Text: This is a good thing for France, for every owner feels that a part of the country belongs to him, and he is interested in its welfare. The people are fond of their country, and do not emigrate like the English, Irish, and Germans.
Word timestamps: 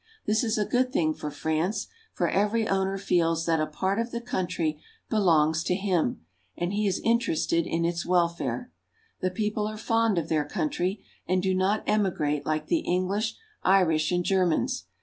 This 0.25 0.43
is 0.43 0.57
a 0.57 0.65
good 0.65 0.91
thing 0.91 1.13
for 1.13 1.29
France, 1.29 1.85
for 2.11 2.27
every 2.27 2.67
owner 2.67 2.97
feels 2.97 3.45
that 3.45 3.59
a 3.59 3.67
part 3.67 3.99
of 3.99 4.09
the 4.09 4.19
country 4.19 4.81
belongs 5.11 5.63
to 5.65 5.75
him, 5.75 6.25
and 6.57 6.73
he 6.73 6.87
is 6.87 6.99
interested 7.03 7.67
in 7.67 7.85
its 7.85 8.03
welfare. 8.03 8.71
The 9.19 9.29
people 9.29 9.67
are 9.67 9.77
fond 9.77 10.17
of 10.17 10.27
their 10.27 10.43
country, 10.43 11.03
and 11.27 11.43
do 11.43 11.53
not 11.53 11.83
emigrate 11.85 12.47
like 12.47 12.65
the 12.65 12.79
English, 12.79 13.35
Irish, 13.61 14.11
and 14.11 14.25
Germans. 14.25 14.85